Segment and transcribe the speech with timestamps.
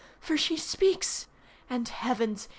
[0.19, 1.27] for she speaks,
[1.69, 2.47] and, heavens!